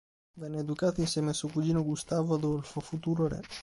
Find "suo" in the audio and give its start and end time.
1.33-1.49